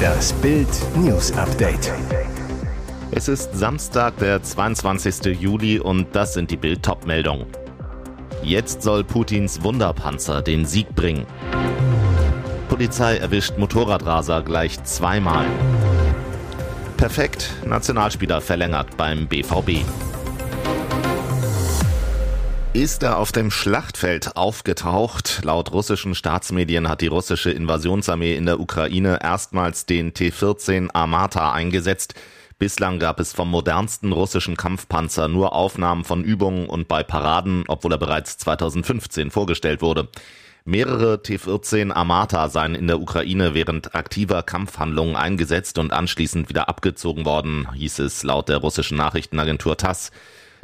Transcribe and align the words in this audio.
Das 0.00 0.32
Bild 0.34 0.68
News 0.96 1.32
Update. 1.32 1.92
Es 3.10 3.28
ist 3.28 3.54
Samstag, 3.54 4.16
der 4.18 4.42
22. 4.42 5.40
Juli 5.40 5.78
und 5.78 6.08
das 6.14 6.34
sind 6.34 6.50
die 6.50 6.56
Bild 6.56 6.88
meldungen 7.06 7.46
Jetzt 8.42 8.82
soll 8.82 9.04
Putins 9.04 9.62
Wunderpanzer 9.62 10.42
den 10.42 10.64
Sieg 10.64 10.94
bringen. 10.94 11.26
Polizei 12.68 13.16
erwischt 13.18 13.58
Motorradraser 13.58 14.42
gleich 14.42 14.82
zweimal. 14.84 15.44
Perfekt, 16.96 17.50
Nationalspieler 17.66 18.40
verlängert 18.40 18.96
beim 18.96 19.26
BVB. 19.26 19.84
Ist 22.72 23.02
er 23.02 23.18
auf 23.18 23.32
dem 23.32 23.50
Schlachtfeld 23.50 24.36
aufgetaucht? 24.36 25.40
Laut 25.42 25.72
russischen 25.72 26.14
Staatsmedien 26.14 26.88
hat 26.88 27.00
die 27.00 27.08
russische 27.08 27.50
Invasionsarmee 27.50 28.36
in 28.36 28.46
der 28.46 28.60
Ukraine 28.60 29.18
erstmals 29.20 29.86
den 29.86 30.14
T-14 30.14 30.90
Armata 30.94 31.50
eingesetzt. 31.50 32.14
Bislang 32.60 33.00
gab 33.00 33.18
es 33.18 33.32
vom 33.32 33.50
modernsten 33.50 34.12
russischen 34.12 34.56
Kampfpanzer 34.56 35.26
nur 35.26 35.52
Aufnahmen 35.52 36.04
von 36.04 36.22
Übungen 36.22 36.68
und 36.68 36.86
bei 36.86 37.02
Paraden, 37.02 37.64
obwohl 37.66 37.92
er 37.92 37.98
bereits 37.98 38.38
2015 38.38 39.32
vorgestellt 39.32 39.82
wurde. 39.82 40.08
Mehrere 40.64 41.24
T-14 41.24 41.90
Armata 41.90 42.48
seien 42.48 42.76
in 42.76 42.86
der 42.86 43.00
Ukraine 43.00 43.52
während 43.52 43.96
aktiver 43.96 44.44
Kampfhandlungen 44.44 45.16
eingesetzt 45.16 45.76
und 45.78 45.92
anschließend 45.92 46.48
wieder 46.48 46.68
abgezogen 46.68 47.24
worden, 47.24 47.66
hieß 47.74 47.98
es 47.98 48.22
laut 48.22 48.48
der 48.48 48.58
russischen 48.58 48.96
Nachrichtenagentur 48.96 49.76
TASS. 49.76 50.12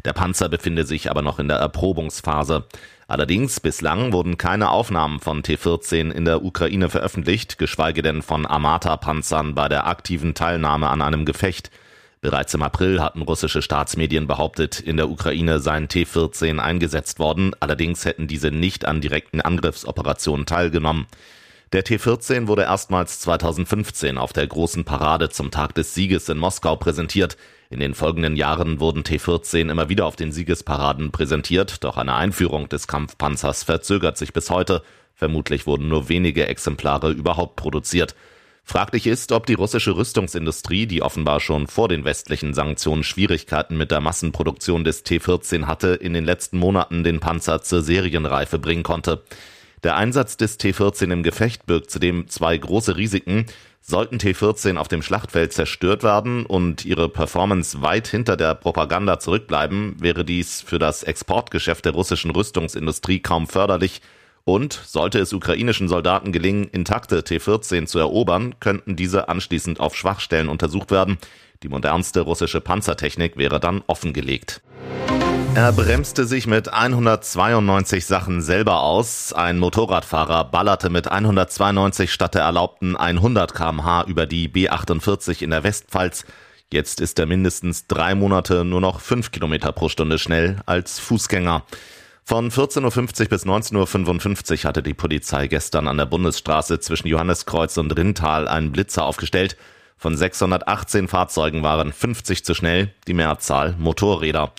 Der 0.06 0.12
Panzer 0.12 0.48
befinde 0.48 0.84
sich 0.84 1.10
aber 1.10 1.20
noch 1.20 1.40
in 1.40 1.48
der 1.48 1.56
Erprobungsphase. 1.56 2.64
Allerdings 3.08 3.58
bislang 3.58 4.12
wurden 4.12 4.38
keine 4.38 4.70
Aufnahmen 4.70 5.18
von 5.18 5.42
T-14 5.42 6.12
in 6.12 6.24
der 6.24 6.44
Ukraine 6.44 6.90
veröffentlicht, 6.90 7.58
geschweige 7.58 8.02
denn 8.02 8.22
von 8.22 8.46
Armata-Panzern 8.46 9.56
bei 9.56 9.68
der 9.68 9.88
aktiven 9.88 10.34
Teilnahme 10.34 10.90
an 10.90 11.02
einem 11.02 11.24
Gefecht. 11.24 11.72
Bereits 12.20 12.54
im 12.54 12.62
April 12.62 13.02
hatten 13.02 13.20
russische 13.20 13.62
Staatsmedien 13.62 14.28
behauptet, 14.28 14.78
in 14.78 14.96
der 14.96 15.10
Ukraine 15.10 15.58
seien 15.58 15.88
T-14 15.88 16.60
eingesetzt 16.60 17.18
worden, 17.18 17.50
allerdings 17.58 18.04
hätten 18.04 18.28
diese 18.28 18.52
nicht 18.52 18.84
an 18.84 19.00
direkten 19.00 19.40
Angriffsoperationen 19.40 20.46
teilgenommen. 20.46 21.06
Der 21.72 21.82
T-14 21.82 22.46
wurde 22.46 22.62
erstmals 22.62 23.18
2015 23.18 24.18
auf 24.18 24.32
der 24.32 24.46
großen 24.46 24.84
Parade 24.84 25.30
zum 25.30 25.50
Tag 25.50 25.74
des 25.74 25.94
Sieges 25.94 26.28
in 26.28 26.38
Moskau 26.38 26.76
präsentiert. 26.76 27.36
In 27.68 27.80
den 27.80 27.94
folgenden 27.94 28.36
Jahren 28.36 28.78
wurden 28.78 29.02
T-14 29.02 29.70
immer 29.70 29.88
wieder 29.88 30.06
auf 30.06 30.14
den 30.14 30.30
Siegesparaden 30.30 31.10
präsentiert, 31.10 31.82
doch 31.82 31.96
eine 31.96 32.14
Einführung 32.14 32.68
des 32.68 32.86
Kampfpanzers 32.86 33.64
verzögert 33.64 34.16
sich 34.16 34.32
bis 34.32 34.50
heute. 34.50 34.82
Vermutlich 35.14 35.66
wurden 35.66 35.88
nur 35.88 36.08
wenige 36.08 36.46
Exemplare 36.46 37.10
überhaupt 37.10 37.56
produziert. 37.56 38.14
Fraglich 38.62 39.06
ist, 39.06 39.30
ob 39.30 39.46
die 39.46 39.54
russische 39.54 39.96
Rüstungsindustrie, 39.96 40.86
die 40.86 41.00
offenbar 41.00 41.40
schon 41.40 41.68
vor 41.68 41.88
den 41.88 42.04
westlichen 42.04 42.52
Sanktionen 42.52 43.04
Schwierigkeiten 43.04 43.76
mit 43.76 43.90
der 43.92 44.00
Massenproduktion 44.00 44.82
des 44.82 45.04
T-14 45.04 45.66
hatte, 45.66 45.94
in 45.94 46.14
den 46.14 46.24
letzten 46.24 46.58
Monaten 46.58 47.04
den 47.04 47.20
Panzer 47.20 47.62
zur 47.62 47.82
Serienreife 47.82 48.58
bringen 48.58 48.82
konnte. 48.82 49.22
Der 49.84 49.96
Einsatz 49.96 50.36
des 50.36 50.58
T-14 50.58 51.12
im 51.12 51.22
Gefecht 51.22 51.66
birgt 51.66 51.90
zudem 51.90 52.28
zwei 52.28 52.56
große 52.56 52.96
Risiken. 52.96 53.46
Sollten 53.80 54.18
T-14 54.18 54.78
auf 54.78 54.88
dem 54.88 55.02
Schlachtfeld 55.02 55.52
zerstört 55.52 56.02
werden 56.02 56.44
und 56.44 56.84
ihre 56.84 57.08
Performance 57.08 57.82
weit 57.82 58.08
hinter 58.08 58.36
der 58.36 58.54
Propaganda 58.54 59.20
zurückbleiben, 59.20 59.96
wäre 60.00 60.24
dies 60.24 60.60
für 60.60 60.80
das 60.80 61.04
Exportgeschäft 61.04 61.84
der 61.84 61.92
russischen 61.92 62.32
Rüstungsindustrie 62.32 63.20
kaum 63.20 63.46
förderlich. 63.46 64.00
Und 64.42 64.72
sollte 64.72 65.18
es 65.18 65.32
ukrainischen 65.32 65.88
Soldaten 65.88 66.32
gelingen, 66.32 66.68
intakte 66.68 67.22
T-14 67.22 67.86
zu 67.86 67.98
erobern, 67.98 68.54
könnten 68.60 68.96
diese 68.96 69.28
anschließend 69.28 69.78
auf 69.80 69.96
Schwachstellen 69.96 70.48
untersucht 70.48 70.90
werden. 70.90 71.18
Die 71.62 71.68
modernste 71.68 72.20
russische 72.20 72.60
Panzertechnik 72.60 73.36
wäre 73.36 73.60
dann 73.60 73.82
offengelegt. 73.86 74.62
Er 75.56 75.72
bremste 75.72 76.26
sich 76.26 76.46
mit 76.46 76.70
192 76.70 78.04
Sachen 78.04 78.42
selber 78.42 78.82
aus. 78.82 79.32
Ein 79.32 79.58
Motorradfahrer 79.58 80.44
ballerte 80.44 80.90
mit 80.90 81.10
192 81.10 82.12
statt 82.12 82.34
der 82.34 82.42
erlaubten 82.42 82.94
100 82.94 83.54
kmh 83.54 84.04
über 84.06 84.26
die 84.26 84.50
B48 84.50 85.42
in 85.42 85.48
der 85.48 85.64
Westpfalz. 85.64 86.26
Jetzt 86.70 87.00
ist 87.00 87.18
er 87.18 87.24
mindestens 87.24 87.86
drei 87.86 88.14
Monate 88.14 88.66
nur 88.66 88.82
noch 88.82 89.00
fünf 89.00 89.32
Kilometer 89.32 89.72
pro 89.72 89.88
Stunde 89.88 90.18
schnell 90.18 90.56
als 90.66 90.98
Fußgänger. 90.98 91.64
Von 92.22 92.50
14.50 92.50 93.22
Uhr 93.22 93.28
bis 93.28 93.46
19.55 93.46 94.58
Uhr 94.58 94.68
hatte 94.68 94.82
die 94.82 94.92
Polizei 94.92 95.46
gestern 95.46 95.88
an 95.88 95.96
der 95.96 96.04
Bundesstraße 96.04 96.80
zwischen 96.80 97.08
Johanneskreuz 97.08 97.78
und 97.78 97.96
Rintal 97.96 98.46
einen 98.46 98.72
Blitzer 98.72 99.06
aufgestellt. 99.06 99.56
Von 99.96 100.18
618 100.18 101.08
Fahrzeugen 101.08 101.62
waren 101.62 101.94
50 101.94 102.44
zu 102.44 102.52
schnell, 102.52 102.92
die 103.06 103.14
Mehrzahl 103.14 103.74
Motorräder. 103.78 104.52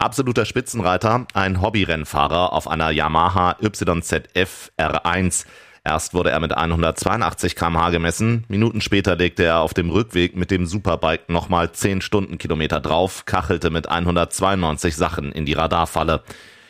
Absoluter 0.00 0.46
Spitzenreiter, 0.46 1.26
ein 1.34 1.60
Hobbyrennfahrer 1.60 2.54
auf 2.54 2.68
einer 2.68 2.90
Yamaha 2.90 3.56
YZF 3.60 4.72
R1. 4.78 5.44
Erst 5.84 6.14
wurde 6.14 6.30
er 6.30 6.40
mit 6.40 6.56
182 6.56 7.54
kmh 7.54 7.90
gemessen, 7.90 8.44
Minuten 8.48 8.80
später 8.80 9.16
legte 9.16 9.44
er 9.44 9.58
auf 9.58 9.74
dem 9.74 9.90
Rückweg 9.90 10.36
mit 10.36 10.50
dem 10.50 10.64
Superbike 10.64 11.28
nochmal 11.28 11.72
10 11.72 12.00
Stundenkilometer 12.00 12.80
drauf, 12.80 13.26
kachelte 13.26 13.68
mit 13.68 13.90
192 13.90 14.96
Sachen 14.96 15.32
in 15.32 15.44
die 15.44 15.52
Radarfalle. 15.52 16.22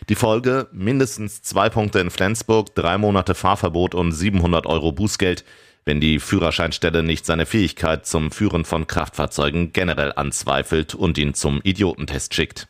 Die 0.08 0.16
Folge, 0.16 0.66
mindestens 0.72 1.40
zwei 1.40 1.68
Punkte 1.68 2.00
in 2.00 2.10
Flensburg, 2.10 2.74
drei 2.74 2.98
Monate 2.98 3.36
Fahrverbot 3.36 3.94
und 3.94 4.10
700 4.10 4.66
Euro 4.66 4.90
Bußgeld, 4.90 5.44
wenn 5.84 6.00
die 6.00 6.18
Führerscheinstelle 6.18 7.04
nicht 7.04 7.24
seine 7.24 7.46
Fähigkeit 7.46 8.06
zum 8.06 8.32
Führen 8.32 8.64
von 8.64 8.88
Kraftfahrzeugen 8.88 9.72
generell 9.72 10.12
anzweifelt 10.16 10.96
und 10.96 11.16
ihn 11.16 11.34
zum 11.34 11.60
Idiotentest 11.62 12.34
schickt. 12.34 12.66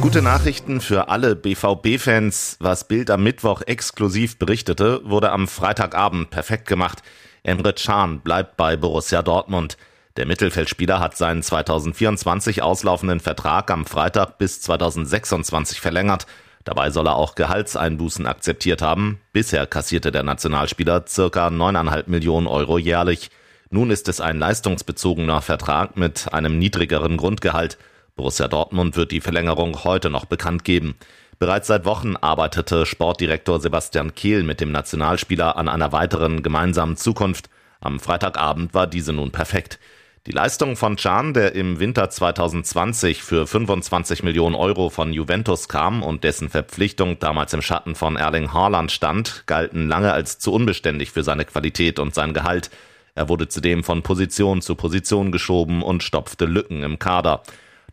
Gute 0.00 0.22
Nachrichten 0.22 0.80
für 0.80 1.08
alle 1.08 1.36
BVB-Fans. 1.36 2.56
Was 2.60 2.86
Bild 2.86 3.10
am 3.10 3.22
Mittwoch 3.22 3.62
exklusiv 3.66 4.38
berichtete, 4.38 5.00
wurde 5.04 5.32
am 5.32 5.48
Freitagabend 5.48 6.30
perfekt 6.30 6.66
gemacht. 6.68 7.02
Emre 7.42 7.72
Can 7.72 8.20
bleibt 8.20 8.56
bei 8.56 8.76
Borussia 8.76 9.22
Dortmund. 9.22 9.76
Der 10.16 10.26
Mittelfeldspieler 10.26 11.00
hat 11.00 11.16
seinen 11.16 11.42
2024 11.42 12.62
auslaufenden 12.62 13.20
Vertrag 13.20 13.70
am 13.70 13.86
Freitag 13.86 14.38
bis 14.38 14.60
2026 14.62 15.80
verlängert. 15.80 16.26
Dabei 16.64 16.90
soll 16.90 17.06
er 17.06 17.16
auch 17.16 17.34
Gehaltseinbußen 17.34 18.26
akzeptiert 18.26 18.82
haben. 18.82 19.20
Bisher 19.32 19.66
kassierte 19.66 20.12
der 20.12 20.22
Nationalspieler 20.22 21.04
circa 21.06 21.48
9,5 21.48 22.04
Millionen 22.06 22.46
Euro 22.46 22.78
jährlich. 22.78 23.30
Nun 23.70 23.90
ist 23.90 24.08
es 24.08 24.20
ein 24.20 24.38
leistungsbezogener 24.38 25.42
Vertrag 25.42 25.96
mit 25.96 26.32
einem 26.32 26.58
niedrigeren 26.58 27.16
Grundgehalt. 27.16 27.78
Borussia 28.18 28.48
Dortmund 28.48 28.96
wird 28.96 29.12
die 29.12 29.20
Verlängerung 29.20 29.84
heute 29.84 30.10
noch 30.10 30.26
bekannt 30.26 30.64
geben. 30.64 30.96
Bereits 31.38 31.68
seit 31.68 31.84
Wochen 31.84 32.16
arbeitete 32.16 32.84
Sportdirektor 32.84 33.60
Sebastian 33.60 34.14
Kehl 34.14 34.42
mit 34.42 34.60
dem 34.60 34.72
Nationalspieler 34.72 35.56
an 35.56 35.68
einer 35.68 35.92
weiteren 35.92 36.42
gemeinsamen 36.42 36.96
Zukunft. 36.96 37.48
Am 37.80 38.00
Freitagabend 38.00 38.74
war 38.74 38.88
diese 38.88 39.12
nun 39.12 39.30
perfekt. 39.30 39.78
Die 40.26 40.32
Leistung 40.32 40.74
von 40.74 40.96
Can, 40.96 41.32
der 41.32 41.54
im 41.54 41.78
Winter 41.78 42.10
2020 42.10 43.22
für 43.22 43.46
25 43.46 44.24
Millionen 44.24 44.56
Euro 44.56 44.90
von 44.90 45.12
Juventus 45.12 45.68
kam 45.68 46.02
und 46.02 46.24
dessen 46.24 46.50
Verpflichtung 46.50 47.20
damals 47.20 47.54
im 47.54 47.62
Schatten 47.62 47.94
von 47.94 48.16
Erling 48.16 48.52
Haaland 48.52 48.90
stand, 48.90 49.44
galten 49.46 49.88
lange 49.88 50.12
als 50.12 50.40
zu 50.40 50.52
unbeständig 50.52 51.12
für 51.12 51.22
seine 51.22 51.44
Qualität 51.44 52.00
und 52.00 52.16
sein 52.16 52.34
Gehalt. 52.34 52.70
Er 53.14 53.28
wurde 53.28 53.46
zudem 53.46 53.84
von 53.84 54.02
Position 54.02 54.60
zu 54.60 54.74
Position 54.74 55.30
geschoben 55.30 55.82
und 55.82 56.02
stopfte 56.02 56.46
Lücken 56.46 56.82
im 56.82 56.98
Kader. 56.98 57.42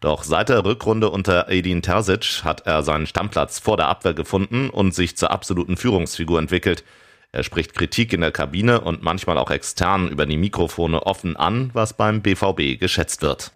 Doch 0.06 0.22
seit 0.22 0.50
der 0.50 0.64
Rückrunde 0.64 1.10
unter 1.10 1.50
Edin 1.50 1.82
Terzic 1.82 2.44
hat 2.44 2.68
er 2.68 2.84
seinen 2.84 3.08
Stammplatz 3.08 3.58
vor 3.58 3.76
der 3.76 3.88
Abwehr 3.88 4.14
gefunden 4.14 4.70
und 4.70 4.94
sich 4.94 5.18
zur 5.18 5.32
absoluten 5.32 5.78
Führungsfigur 5.78 6.38
entwickelt. 6.38 6.84
Er 7.32 7.42
spricht 7.42 7.74
Kritik 7.74 8.14
in 8.14 8.22
der 8.22 8.32
Kabine 8.32 8.82
und 8.82 9.02
manchmal 9.02 9.40
auch 9.40 9.50
extern 9.50 10.08
über 10.08 10.28
die 10.28 10.38
Mikrofone 10.38 11.02
offen 11.08 11.36
an, 11.36 11.72
was 11.74 11.94
beim 11.94 12.22
BVB 12.22 12.80
geschätzt 12.80 13.24
wird. 13.24 13.52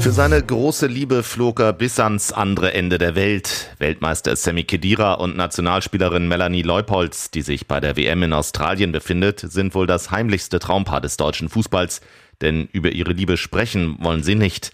Für 0.00 0.10
seine 0.10 0.42
große 0.42 0.88
Liebe 0.88 1.22
flog 1.22 1.60
er 1.60 1.72
bis 1.72 2.00
ans 2.00 2.32
andere 2.32 2.74
Ende 2.74 2.98
der 2.98 3.14
Welt. 3.14 3.76
Weltmeister 3.78 4.34
Sammy 4.34 4.64
Kedira 4.64 5.12
und 5.14 5.36
Nationalspielerin 5.36 6.26
Melanie 6.26 6.62
Leupolz, 6.62 7.30
die 7.30 7.42
sich 7.42 7.68
bei 7.68 7.78
der 7.78 7.96
WM 7.96 8.24
in 8.24 8.32
Australien 8.32 8.90
befindet, 8.90 9.38
sind 9.38 9.76
wohl 9.76 9.86
das 9.86 10.10
heimlichste 10.10 10.58
Traumpaar 10.58 11.00
des 11.00 11.16
deutschen 11.16 11.48
Fußballs. 11.48 12.00
Denn 12.40 12.68
über 12.72 12.90
ihre 12.90 13.12
Liebe 13.12 13.36
sprechen 13.36 13.98
wollen 14.00 14.24
sie 14.24 14.34
nicht. 14.34 14.72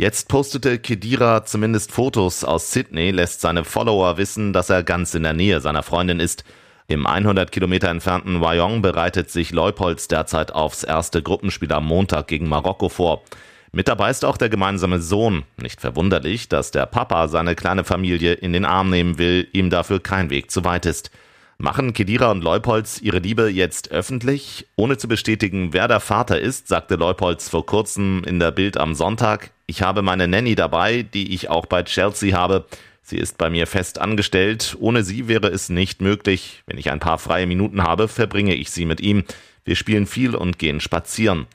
Jetzt 0.00 0.28
postete 0.28 0.78
Kedira 0.78 1.44
zumindest 1.44 1.92
Fotos 1.92 2.42
aus 2.42 2.72
Sydney, 2.72 3.10
lässt 3.10 3.42
seine 3.42 3.64
Follower 3.64 4.16
wissen, 4.16 4.54
dass 4.54 4.70
er 4.70 4.82
ganz 4.82 5.14
in 5.14 5.24
der 5.24 5.34
Nähe 5.34 5.60
seiner 5.60 5.82
Freundin 5.82 6.20
ist. 6.20 6.42
Im 6.88 7.06
100 7.06 7.52
Kilometer 7.52 7.90
entfernten 7.90 8.40
Wyong 8.40 8.80
bereitet 8.80 9.30
sich 9.30 9.52
Leupolz 9.52 10.08
derzeit 10.08 10.52
aufs 10.52 10.84
erste 10.84 11.22
Gruppenspiel 11.22 11.70
am 11.74 11.84
Montag 11.84 12.28
gegen 12.28 12.48
Marokko 12.48 12.88
vor. 12.88 13.24
Mit 13.72 13.88
dabei 13.88 14.08
ist 14.08 14.24
auch 14.24 14.38
der 14.38 14.48
gemeinsame 14.48 15.02
Sohn. 15.02 15.42
Nicht 15.58 15.82
verwunderlich, 15.82 16.48
dass 16.48 16.70
der 16.70 16.86
Papa 16.86 17.28
seine 17.28 17.54
kleine 17.54 17.84
Familie 17.84 18.32
in 18.32 18.54
den 18.54 18.64
Arm 18.64 18.88
nehmen 18.88 19.18
will, 19.18 19.48
ihm 19.52 19.68
dafür 19.68 20.00
kein 20.00 20.30
Weg 20.30 20.50
zu 20.50 20.64
weit 20.64 20.86
ist. 20.86 21.10
Machen 21.60 21.92
Kedira 21.92 22.30
und 22.30 22.42
Leupolz 22.42 23.02
ihre 23.02 23.18
Liebe 23.18 23.50
jetzt 23.50 23.90
öffentlich? 23.90 24.66
Ohne 24.76 24.96
zu 24.96 25.08
bestätigen, 25.08 25.74
wer 25.74 25.88
der 25.88 26.00
Vater 26.00 26.40
ist, 26.40 26.68
sagte 26.68 26.94
Leupolz 26.94 27.50
vor 27.50 27.66
kurzem 27.66 28.24
in 28.24 28.38
der 28.38 28.50
Bild 28.50 28.78
am 28.78 28.94
Sonntag. 28.94 29.50
Ich 29.66 29.82
habe 29.82 30.00
meine 30.00 30.26
Nanny 30.26 30.54
dabei, 30.54 31.02
die 31.02 31.34
ich 31.34 31.50
auch 31.50 31.66
bei 31.66 31.82
Chelsea 31.82 32.34
habe. 32.34 32.64
Sie 33.02 33.18
ist 33.18 33.36
bei 33.36 33.50
mir 33.50 33.66
fest 33.66 33.98
angestellt. 33.98 34.74
Ohne 34.80 35.02
sie 35.02 35.28
wäre 35.28 35.48
es 35.48 35.68
nicht 35.68 36.00
möglich. 36.00 36.62
Wenn 36.64 36.78
ich 36.78 36.90
ein 36.90 36.98
paar 36.98 37.18
freie 37.18 37.46
Minuten 37.46 37.82
habe, 37.82 38.08
verbringe 38.08 38.54
ich 38.54 38.70
sie 38.70 38.86
mit 38.86 39.02
ihm. 39.02 39.24
Wir 39.66 39.76
spielen 39.76 40.06
viel 40.06 40.34
und 40.34 40.58
gehen 40.58 40.80
spazieren. 40.80 41.46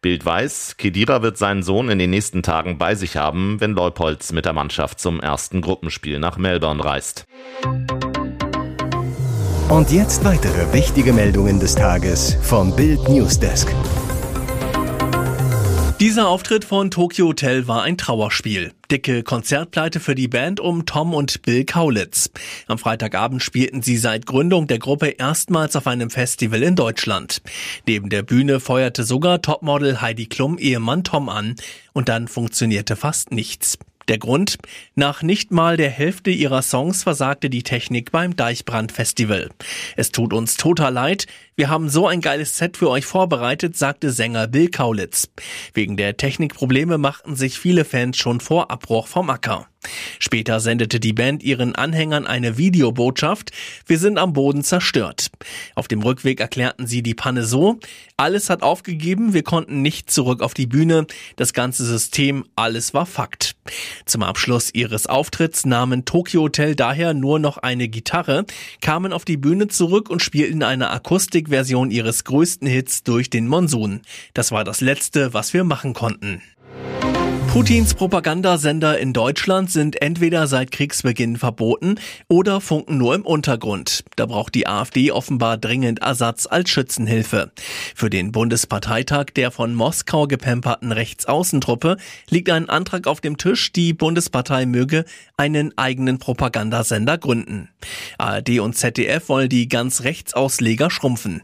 Bild 0.00 0.24
weiß, 0.24 0.76
Kedira 0.76 1.22
wird 1.22 1.38
seinen 1.38 1.62
Sohn 1.62 1.88
in 1.88 2.00
den 2.00 2.10
nächsten 2.10 2.42
Tagen 2.42 2.78
bei 2.78 2.96
sich 2.96 3.16
haben, 3.16 3.60
wenn 3.60 3.74
Leupolz 3.74 4.32
mit 4.32 4.44
der 4.44 4.54
Mannschaft 4.54 4.98
zum 4.98 5.20
ersten 5.20 5.60
Gruppenspiel 5.60 6.18
nach 6.18 6.36
Melbourne 6.36 6.84
reist. 6.84 7.28
Und 9.68 9.90
jetzt 9.90 10.24
weitere 10.24 10.72
wichtige 10.72 11.12
Meldungen 11.12 11.58
des 11.58 11.74
Tages 11.74 12.36
vom 12.42 12.74
Bild 12.76 13.08
Newsdesk. 13.08 13.74
Dieser 16.02 16.26
Auftritt 16.26 16.64
von 16.64 16.90
Tokyo 16.90 17.28
Hotel 17.28 17.68
war 17.68 17.84
ein 17.84 17.96
Trauerspiel. 17.96 18.72
Dicke 18.90 19.22
Konzertpleite 19.22 20.00
für 20.00 20.16
die 20.16 20.26
Band 20.26 20.58
um 20.58 20.84
Tom 20.84 21.14
und 21.14 21.42
Bill 21.42 21.64
Kaulitz. 21.64 22.28
Am 22.66 22.76
Freitagabend 22.76 23.40
spielten 23.40 23.82
sie 23.82 23.96
seit 23.96 24.26
Gründung 24.26 24.66
der 24.66 24.80
Gruppe 24.80 25.10
erstmals 25.10 25.76
auf 25.76 25.86
einem 25.86 26.10
Festival 26.10 26.62
in 26.64 26.74
Deutschland. 26.74 27.40
Neben 27.86 28.10
der 28.10 28.24
Bühne 28.24 28.58
feuerte 28.58 29.04
sogar 29.04 29.42
Topmodel 29.42 30.00
Heidi 30.00 30.26
Klum 30.26 30.58
Ehemann 30.58 31.04
Tom 31.04 31.28
an 31.28 31.54
und 31.92 32.08
dann 32.08 32.26
funktionierte 32.26 32.96
fast 32.96 33.30
nichts. 33.30 33.78
Der 34.08 34.18
Grund? 34.18 34.58
Nach 34.94 35.22
nicht 35.22 35.50
mal 35.50 35.76
der 35.76 35.90
Hälfte 35.90 36.30
ihrer 36.30 36.62
Songs 36.62 37.02
versagte 37.02 37.50
die 37.50 37.62
Technik 37.62 38.10
beim 38.10 38.34
Deichbrand-Festival. 38.36 39.50
Es 39.96 40.10
tut 40.10 40.32
uns 40.32 40.56
total 40.56 40.92
leid. 40.92 41.26
Wir 41.54 41.68
haben 41.68 41.90
so 41.90 42.06
ein 42.06 42.22
geiles 42.22 42.56
Set 42.56 42.78
für 42.78 42.88
euch 42.88 43.04
vorbereitet, 43.04 43.76
sagte 43.76 44.10
Sänger 44.10 44.46
Bill 44.46 44.70
Kaulitz. 44.70 45.28
Wegen 45.74 45.98
der 45.98 46.16
Technikprobleme 46.16 46.96
machten 46.96 47.36
sich 47.36 47.58
viele 47.58 47.84
Fans 47.84 48.16
schon 48.16 48.40
vor 48.40 48.70
Abbruch 48.70 49.06
vom 49.06 49.28
Acker. 49.28 49.66
Später 50.18 50.60
sendete 50.60 51.00
die 51.00 51.12
Band 51.12 51.42
ihren 51.42 51.74
Anhängern 51.74 52.26
eine 52.26 52.56
Videobotschaft. 52.56 53.50
Wir 53.86 53.98
sind 53.98 54.18
am 54.18 54.32
Boden 54.32 54.62
zerstört. 54.62 55.30
Auf 55.74 55.88
dem 55.88 56.02
Rückweg 56.02 56.40
erklärten 56.40 56.86
sie 56.86 57.02
die 57.02 57.14
Panne 57.14 57.44
so. 57.44 57.80
Alles 58.16 58.48
hat 58.48 58.62
aufgegeben. 58.62 59.34
Wir 59.34 59.42
konnten 59.42 59.82
nicht 59.82 60.10
zurück 60.10 60.40
auf 60.40 60.54
die 60.54 60.66
Bühne. 60.66 61.06
Das 61.36 61.52
ganze 61.52 61.84
System, 61.84 62.44
alles 62.54 62.94
war 62.94 63.06
Fakt. 63.06 63.56
Zum 64.06 64.22
Abschluss 64.22 64.72
ihres 64.72 65.08
Auftritts 65.08 65.66
nahmen 65.66 66.04
Tokyo 66.04 66.42
Hotel 66.42 66.76
daher 66.76 67.14
nur 67.14 67.38
noch 67.38 67.58
eine 67.58 67.88
Gitarre, 67.88 68.44
kamen 68.80 69.12
auf 69.12 69.24
die 69.24 69.36
Bühne 69.36 69.68
zurück 69.68 70.10
und 70.10 70.22
spielten 70.22 70.62
eine 70.62 70.90
Akustikversion 71.42 71.90
ihres 71.90 72.24
größten 72.24 72.68
Hits 72.68 73.02
durch 73.02 73.28
den 73.28 73.48
Monsun. 73.48 74.02
Das 74.32 74.52
war 74.52 74.64
das 74.64 74.80
letzte, 74.80 75.34
was 75.34 75.52
wir 75.52 75.64
machen 75.64 75.92
konnten. 75.92 76.40
Putins 77.52 77.92
Propagandasender 77.92 78.98
in 78.98 79.12
Deutschland 79.12 79.70
sind 79.70 80.00
entweder 80.00 80.46
seit 80.46 80.72
Kriegsbeginn 80.72 81.36
verboten 81.36 81.96
oder 82.26 82.62
funken 82.62 82.96
nur 82.96 83.14
im 83.14 83.26
Untergrund. 83.26 84.04
Da 84.16 84.24
braucht 84.24 84.54
die 84.54 84.66
AfD 84.66 85.12
offenbar 85.12 85.58
dringend 85.58 86.00
Ersatz 86.00 86.46
als 86.46 86.70
Schützenhilfe. 86.70 87.52
Für 87.94 88.08
den 88.08 88.32
Bundesparteitag 88.32 89.26
der 89.36 89.50
von 89.50 89.74
Moskau 89.74 90.26
gepemperten 90.26 90.92
Rechtsaußentruppe 90.92 91.98
liegt 92.30 92.48
ein 92.48 92.70
Antrag 92.70 93.06
auf 93.06 93.20
dem 93.20 93.36
Tisch, 93.36 93.70
die 93.70 93.92
Bundespartei 93.92 94.64
möge 94.64 95.04
einen 95.36 95.76
eigenen 95.76 96.18
Propagandasender 96.18 97.18
gründen. 97.18 97.68
ARD 98.16 98.60
und 98.60 98.78
ZDF 98.78 99.28
wollen 99.28 99.50
die 99.50 99.68
ganz 99.68 100.04
Rechtsausleger 100.04 100.90
schrumpfen. 100.90 101.42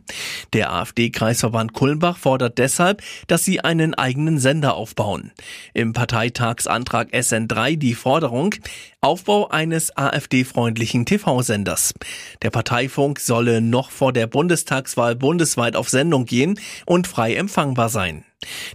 Der 0.55 0.73
AfD-Kreisverband 0.73 1.75
Kulmbach 1.75 2.17
fordert 2.17 2.57
deshalb, 2.57 3.03
dass 3.27 3.45
sie 3.45 3.61
einen 3.61 3.93
eigenen 3.93 4.39
Sender 4.39 4.75
aufbauen. 4.75 5.33
Im 5.75 5.93
Parteitagsantrag 5.99 7.13
SN3 7.13 7.77
die 7.77 7.97
Forderung 7.97 8.55
Aufbau 9.01 9.47
eines 9.47 9.97
AfD-freundlichen 9.97 11.07
TV-Senders. 11.07 11.95
Der 12.43 12.51
Parteifunk 12.51 13.21
solle 13.21 13.61
noch 13.61 13.93
vor 13.93 14.13
der 14.13 14.27
Bundestagswahl 14.27 15.15
bundesweit 15.15 15.77
auf 15.77 15.89
Sendung 15.89 16.25
gehen 16.25 16.59
und 16.85 17.07
frei 17.07 17.37
empfangbar 17.37 17.91
sein. 17.91 18.25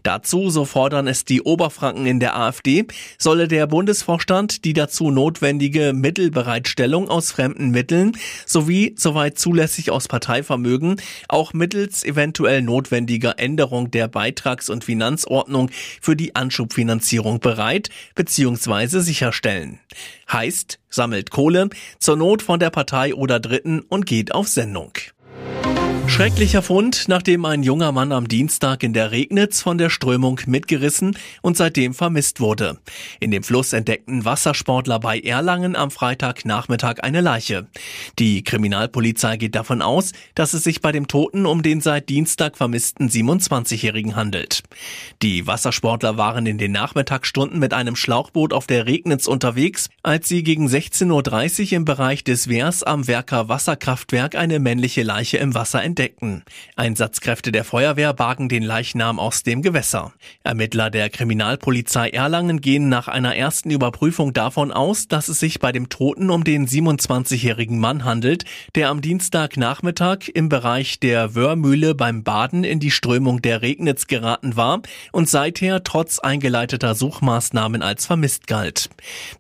Dazu, 0.04 0.50
so 0.50 0.66
fordern 0.66 1.08
es 1.08 1.24
die 1.24 1.42
Oberfranken 1.42 2.06
in 2.06 2.20
der 2.20 2.38
AfD, 2.38 2.86
solle 3.18 3.48
der 3.48 3.66
Bundesvorstand 3.66 4.66
die 4.66 4.74
dazu 4.74 5.10
notwendige 5.10 5.94
Mittelbereitstellung 5.94 7.08
aus 7.08 7.32
fremden 7.32 7.70
Mitteln 7.72 8.18
sowie, 8.46 8.94
soweit 8.98 9.40
zulässig 9.40 9.90
aus 9.90 10.10
Parteivermögen, 10.10 10.98
auch 11.30 11.54
mittels 11.54 12.04
eventuell 12.04 12.62
notwendiger 12.62 13.40
Änderung 13.40 13.90
der 13.90 14.10
Beitrags- 14.10 14.70
und 14.70 14.84
Finanzordnung 14.84 15.72
für 16.02 16.18
die 16.18 16.36
Anschubfinanzierung 16.36 17.40
bereit 17.40 17.90
bzw. 18.16 19.00
sicherstellen. 19.00 19.80
Heißt, 20.32 20.80
sammelt 20.90 21.32
Kohle, 21.32 21.70
zur 22.00 22.16
Not 22.16 22.42
von 22.42 22.60
der 22.60 22.70
Partei 22.70 23.14
oder 23.14 23.40
Dritten 23.40 23.82
und 23.82 24.06
geht 24.06 24.34
auf 24.34 24.48
Sendung. 24.48 24.94
Schrecklicher 26.08 26.62
Fund, 26.62 27.06
nachdem 27.08 27.44
ein 27.44 27.64
junger 27.64 27.92
Mann 27.92 28.12
am 28.12 28.28
Dienstag 28.28 28.84
in 28.84 28.94
der 28.94 29.12
Regnitz 29.12 29.62
von 29.62 29.80
der 29.80 29.90
Strömung 29.90 30.40
mitgerissen 30.46 31.18
und 31.42 31.58
seitdem 31.58 31.96
vermisst 31.96 32.40
wurde. 32.40 32.78
In 33.20 33.32
dem 33.32 33.42
Fluss 33.42 33.74
entdeckten 33.74 34.24
Wassersportler 34.24 35.00
bei 35.00 35.20
Erlangen 35.20 35.76
am 35.76 35.90
Freitagnachmittag 35.90 37.02
eine 37.02 37.22
Leiche. 37.22 37.68
Die 38.20 38.44
Kriminalpolizei 38.44 39.38
geht 39.38 39.56
davon 39.56 39.82
aus, 39.82 40.12
dass 40.36 40.54
es 40.54 40.64
sich 40.64 40.82
bei 40.82 40.92
dem 40.92 41.08
Toten 41.08 41.48
um 41.48 41.64
den 41.64 41.82
seit 41.82 42.10
Dienstag 42.10 42.58
vermissten 42.58 43.10
27-Jährigen 43.10 44.16
handelt. 44.16 44.62
Die 45.24 45.48
Wassersportler 45.48 46.16
waren 46.16 46.46
in 46.46 46.60
den 46.60 46.74
Nachmittagsstunden 46.74 47.60
mit 47.60 47.74
einem 47.74 47.96
Schlauchboot 47.96 48.54
auf 48.54 48.68
der 48.68 48.86
Regnitz 48.86 49.26
unterwegs, 49.26 49.90
als 50.04 50.28
sie 50.28 50.44
gegen 50.44 50.68
16.30 50.68 51.66
Uhr 51.66 51.74
im 51.74 51.86
Bereich 51.86 52.24
des 52.24 52.50
Wehrs 52.50 52.84
am 52.84 53.08
Werker 53.08 53.50
Wasserkraftwerk 53.50 54.36
eine 54.36 54.60
männliche 54.60 55.02
Leiche 55.02 55.38
im 55.38 55.56
Wasser 55.56 55.82
entdeckten 55.82 55.93
entdeckten. 55.94 56.42
Einsatzkräfte 56.76 57.52
der 57.52 57.64
Feuerwehr 57.64 58.14
bargen 58.14 58.50
den 58.50 58.64
Leichnam 58.64 59.20
aus 59.20 59.44
dem 59.44 59.62
Gewässer. 59.62 60.12
Ermittler 60.44 60.90
der 60.90 61.12
Kriminalpolizei 61.12 62.10
Erlangen 62.10 62.62
gehen 62.62 62.90
nach 62.90 63.08
einer 63.08 63.36
ersten 63.36 63.70
Überprüfung 63.70 64.34
davon 64.34 64.72
aus, 64.72 65.08
dass 65.08 65.28
es 65.28 65.40
sich 65.40 65.60
bei 65.60 65.72
dem 65.72 65.90
Toten 65.90 66.32
um 66.32 66.44
den 66.44 66.68
27-jährigen 66.68 67.80
Mann 67.80 68.06
handelt, 68.06 68.46
der 68.74 68.90
am 68.90 69.02
Dienstagnachmittag 69.02 70.30
im 70.34 70.50
Bereich 70.50 71.00
der 71.00 71.36
Wörmühle 71.36 71.94
beim 71.94 72.24
Baden 72.24 72.64
in 72.64 72.80
die 72.80 72.90
Strömung 72.90 73.44
der 73.44 73.62
Regnitz 73.62 74.08
geraten 74.08 74.56
war 74.56 74.82
und 75.12 75.30
seither 75.30 75.84
trotz 75.84 76.18
eingeleiteter 76.18 76.96
Suchmaßnahmen 76.96 77.84
als 77.84 78.08
vermisst 78.08 78.48
galt. 78.48 78.90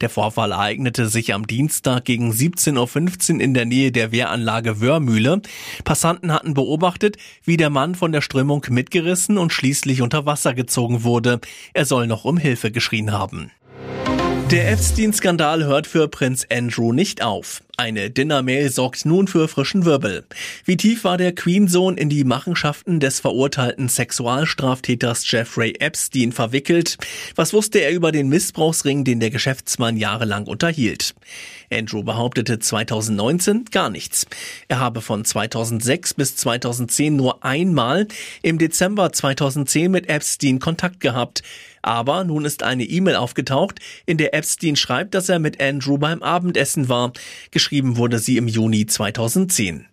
Der 0.01 0.09
Vorfall 0.09 0.51
ereignete 0.51 1.07
sich 1.07 1.33
am 1.33 1.47
Dienstag 1.47 2.05
gegen 2.05 2.31
17.15 2.31 3.33
Uhr 3.33 3.41
in 3.41 3.55
der 3.55 3.65
Nähe 3.65 3.91
der 3.91 4.11
Wehranlage 4.11 4.81
Wörmühle. 4.81 5.41
Passanten 5.83 6.31
hatten 6.31 6.42
hatten 6.43 6.53
beobachtet, 6.53 7.17
wie 7.45 7.55
der 7.55 7.69
Mann 7.69 7.95
von 7.95 8.11
der 8.11 8.19
Strömung 8.21 8.65
mitgerissen 8.69 9.37
und 9.37 9.53
schließlich 9.53 10.01
unter 10.01 10.25
Wasser 10.25 10.53
gezogen 10.53 11.03
wurde. 11.03 11.39
Er 11.73 11.85
soll 11.85 12.05
noch 12.05 12.25
um 12.25 12.37
Hilfe 12.37 12.69
geschrien 12.69 13.13
haben. 13.13 13.51
Der 14.51 14.69
Epstein-Skandal 14.71 15.63
hört 15.63 15.87
für 15.87 16.09
Prinz 16.09 16.45
Andrew 16.51 16.91
nicht 16.91 17.23
auf. 17.23 17.62
Eine 17.75 18.11
Dinnermail 18.11 18.69
sorgt 18.69 19.03
nun 19.03 19.27
für 19.27 19.47
frischen 19.47 19.83
Wirbel. 19.83 20.25
Wie 20.63 20.77
tief 20.77 21.03
war 21.05 21.17
der 21.17 21.33
Queen-Sohn 21.33 21.97
in 21.97 22.07
die 22.07 22.23
Machenschaften 22.23 22.99
des 22.99 23.19
verurteilten 23.19 23.89
Sexualstraftäters 23.89 25.29
Jeffrey 25.31 25.73
Epstein 25.79 26.31
verwickelt? 26.33 26.97
Was 27.35 27.51
wusste 27.51 27.79
er 27.79 27.89
über 27.89 28.11
den 28.11 28.29
Missbrauchsring, 28.29 29.05
den 29.05 29.19
der 29.19 29.31
Geschäftsmann 29.31 29.97
jahrelang 29.97 30.45
unterhielt? 30.45 31.15
Andrew 31.71 32.03
behauptete 32.03 32.59
2019 32.59 33.65
gar 33.71 33.89
nichts. 33.89 34.27
Er 34.67 34.79
habe 34.79 35.01
von 35.01 35.25
2006 35.25 36.13
bis 36.13 36.35
2010 36.35 37.15
nur 37.15 37.43
einmal 37.43 38.07
im 38.43 38.59
Dezember 38.59 39.11
2010 39.11 39.89
mit 39.89 40.09
Epstein 40.09 40.59
Kontakt 40.59 40.99
gehabt. 40.99 41.41
Aber 41.83 42.23
nun 42.23 42.45
ist 42.45 42.63
eine 42.63 42.85
E-Mail 42.85 43.17
aufgetaucht, 43.17 43.79
in 44.05 44.17
der 44.17 44.33
Epstein 44.33 44.75
schreibt, 44.75 45.13
dass 45.13 45.29
er 45.29 45.37
mit 45.37 45.61
Andrew 45.61 45.97
beim 45.97 46.23
Abendessen 46.23 46.89
war. 46.89 47.11
Geschrieben 47.51 47.97
wurde 47.97 48.19
sie 48.19 48.37
im 48.37 48.47
Juni 48.47 48.85
2010. 48.85 49.85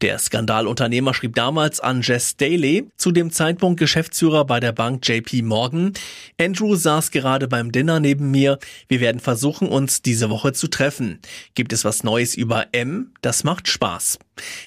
Der 0.00 0.18
Skandalunternehmer 0.18 1.12
schrieb 1.12 1.34
damals 1.34 1.80
an 1.80 2.02
Jess 2.02 2.36
Daly, 2.36 2.88
zu 2.96 3.10
dem 3.10 3.32
Zeitpunkt 3.32 3.80
Geschäftsführer 3.80 4.44
bei 4.44 4.60
der 4.60 4.72
Bank 4.72 5.06
JP 5.06 5.42
Morgan. 5.42 5.92
Andrew 6.40 6.76
saß 6.76 7.10
gerade 7.10 7.48
beim 7.48 7.72
Dinner 7.72 7.98
neben 7.98 8.30
mir. 8.30 8.58
Wir 8.88 9.00
werden 9.00 9.20
versuchen, 9.20 9.68
uns 9.68 10.00
diese 10.00 10.30
Woche 10.30 10.52
zu 10.52 10.68
treffen. 10.68 11.18
Gibt 11.56 11.72
es 11.72 11.84
was 11.84 12.04
Neues 12.04 12.36
über 12.36 12.66
M? 12.70 13.12
Das 13.20 13.42
macht 13.42 13.68
Spaß. 13.68 14.18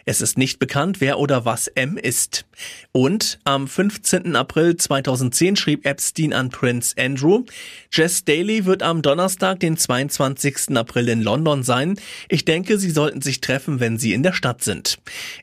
Es 0.06 0.22
ist 0.22 0.38
nicht 0.38 0.60
bekannt, 0.60 1.02
wer 1.02 1.20
oder 1.20 1.46
was 1.46 1.68
M 1.68 1.98
ist. 1.98 2.46
Und 2.92 3.40
am 3.44 3.68
15. 3.68 4.36
April 4.36 4.78
2010 4.78 5.56
schrieb 5.56 5.86
Epstein 5.86 6.34
an 6.34 6.50
Prince 6.50 6.96
Andrew, 6.98 7.44
Jess 7.92 8.24
Daly 8.24 8.66
wird 8.66 8.84
am 8.84 9.02
Donnerstag, 9.02 9.60
den 9.60 9.78
22. 9.78 10.78
April 10.78 11.10
in 11.10 11.22
London 11.22 11.64
sein. 11.64 12.00
Ich 12.30 12.46
denke, 12.46 12.78
sie 12.78 12.92
sollten 12.92 13.22
sich 13.22 13.42
treffen, 13.42 13.80
wenn 13.80 13.98
sie 13.98 14.14
in 14.14 14.24
der 14.24 14.34
Stadt 14.34 14.64
sind. 14.64 15.00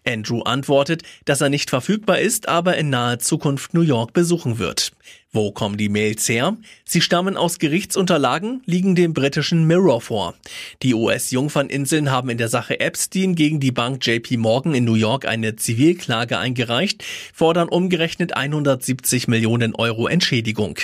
Andrew 0.07 0.43
antwortet, 0.43 1.03
dass 1.25 1.41
er 1.41 1.49
nicht 1.49 1.71
verfügbar 1.71 2.21
ist, 2.21 2.49
aber 2.49 2.77
in 2.77 2.91
naher 2.91 3.19
Zukunft 3.19 3.75
New 3.75 3.83
York 3.83 4.13
besuchen 4.13 4.59
wird. 4.59 4.93
Wo 5.35 5.51
kommen 5.51 5.79
die 5.79 5.89
Mails 5.89 6.29
her? 6.29 6.59
Sie 6.85 7.01
stammen 7.01 7.39
aus 7.39 7.59
Gerichtsunterlagen, 7.59 8.61
liegen 8.67 8.95
dem 8.95 9.15
britischen 9.15 9.67
Mirror 9.67 10.03
vor. 10.03 10.35
Die 10.83 10.93
US-Jungferninseln 10.93 12.11
haben 12.11 12.29
in 12.29 12.37
der 12.37 12.51
Sache 12.51 12.81
Epstein 12.81 13.35
gegen 13.35 13.59
die 13.59 13.73
Bank 13.73 14.07
JP 14.07 14.37
Morgan 14.37 14.75
in 14.75 14.85
New 14.85 14.93
York 14.93 15.25
eine 15.25 15.57
Zivilklage 15.57 16.37
eingereicht, 16.37 17.03
fordern 17.33 17.71
umgerechnet 17.71 18.37
170 18.37 19.27
Millionen 19.27 19.75
Euro 19.75 20.07
Entschädigung. 20.07 20.79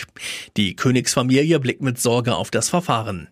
Die 0.57 0.75
Königsfamilie 0.75 1.61
blickt 1.61 1.83
mit 1.83 2.01
Sorge 2.01 2.35
auf 2.35 2.51
das 2.51 2.71
Verfahren. 2.71 3.29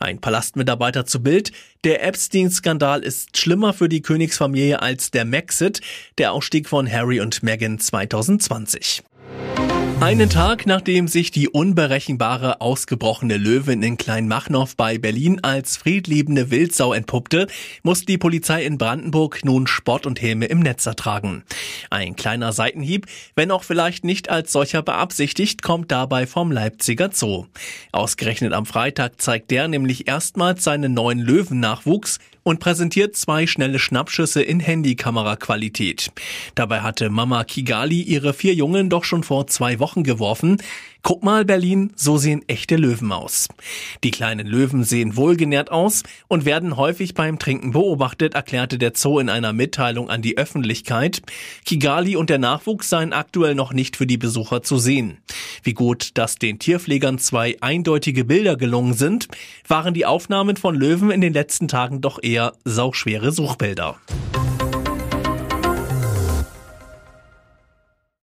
Ein 0.00 0.20
Palastmitarbeiter 0.20 1.06
zu 1.06 1.22
Bild, 1.22 1.50
der 1.84 2.04
Epstein-Skandal 2.04 3.00
ist 3.00 3.38
schlimmer 3.38 3.72
für 3.72 3.88
die 3.88 4.02
Königsfamilie 4.02 4.82
als 4.82 5.10
der 5.12 5.24
Maxit, 5.24 5.80
der 6.18 6.32
Ausstieg 6.32 6.68
von 6.68 6.92
Harry 6.92 7.20
und 7.20 7.42
Meghan 7.42 7.78
2020. 7.78 9.02
Einen 10.00 10.30
Tag 10.30 10.64
nachdem 10.64 11.08
sich 11.08 11.32
die 11.32 11.48
unberechenbare 11.48 12.60
ausgebrochene 12.60 13.36
Löwin 13.36 13.82
in 13.82 13.96
Kleinmachnow 13.96 14.76
bei 14.76 14.96
Berlin 14.96 15.40
als 15.42 15.76
friedliebende 15.76 16.52
Wildsau 16.52 16.92
entpuppte, 16.92 17.48
muss 17.82 18.04
die 18.04 18.16
Polizei 18.16 18.64
in 18.64 18.78
Brandenburg 18.78 19.44
nun 19.44 19.66
Sport 19.66 20.06
und 20.06 20.22
Helme 20.22 20.46
im 20.46 20.60
Netz 20.60 20.86
ertragen. 20.86 21.42
Ein 21.90 22.14
kleiner 22.14 22.52
Seitenhieb, 22.52 23.06
wenn 23.34 23.50
auch 23.50 23.64
vielleicht 23.64 24.04
nicht 24.04 24.30
als 24.30 24.52
solcher 24.52 24.82
beabsichtigt, 24.82 25.62
kommt 25.62 25.90
dabei 25.90 26.28
vom 26.28 26.52
Leipziger 26.52 27.10
Zoo. 27.12 27.46
Ausgerechnet 27.90 28.52
am 28.52 28.66
Freitag 28.66 29.20
zeigt 29.20 29.50
der 29.50 29.66
nämlich 29.66 30.06
erstmals 30.06 30.62
seinen 30.62 30.94
neuen 30.94 31.18
Löwennachwuchs 31.18 32.20
und 32.48 32.60
präsentiert 32.60 33.14
zwei 33.14 33.46
schnelle 33.46 33.78
Schnappschüsse 33.78 34.42
in 34.42 34.58
Handykameraqualität. 34.58 36.10
Dabei 36.54 36.80
hatte 36.80 37.10
Mama 37.10 37.44
Kigali 37.44 38.00
ihre 38.00 38.32
vier 38.32 38.54
Jungen 38.54 38.88
doch 38.88 39.04
schon 39.04 39.22
vor 39.22 39.46
zwei 39.46 39.78
Wochen 39.78 40.02
geworfen. 40.02 40.56
Guck 41.02 41.22
mal, 41.22 41.44
Berlin, 41.44 41.92
so 41.96 42.18
sehen 42.18 42.42
echte 42.48 42.76
Löwen 42.76 43.12
aus. 43.12 43.48
Die 44.04 44.10
kleinen 44.10 44.46
Löwen 44.46 44.84
sehen 44.84 45.16
wohlgenährt 45.16 45.70
aus 45.70 46.02
und 46.26 46.44
werden 46.44 46.76
häufig 46.76 47.14
beim 47.14 47.38
Trinken 47.38 47.72
beobachtet, 47.72 48.34
erklärte 48.34 48.78
der 48.78 48.92
Zoo 48.94 49.18
in 49.18 49.28
einer 49.28 49.52
Mitteilung 49.52 50.10
an 50.10 50.22
die 50.22 50.36
Öffentlichkeit. 50.36 51.22
Kigali 51.64 52.16
und 52.16 52.30
der 52.30 52.38
Nachwuchs 52.38 52.90
seien 52.90 53.12
aktuell 53.12 53.54
noch 53.54 53.72
nicht 53.72 53.96
für 53.96 54.06
die 54.06 54.18
Besucher 54.18 54.62
zu 54.62 54.78
sehen. 54.78 55.18
Wie 55.62 55.74
gut, 55.74 56.18
dass 56.18 56.36
den 56.36 56.58
Tierpflegern 56.58 57.18
zwei 57.18 57.56
eindeutige 57.60 58.24
Bilder 58.24 58.56
gelungen 58.56 58.94
sind, 58.94 59.28
waren 59.66 59.94
die 59.94 60.04
Aufnahmen 60.04 60.56
von 60.56 60.74
Löwen 60.74 61.10
in 61.10 61.20
den 61.20 61.32
letzten 61.32 61.68
Tagen 61.68 62.00
doch 62.00 62.18
eher 62.22 62.52
sauschwere 62.64 63.32
Suchbilder. 63.32 63.98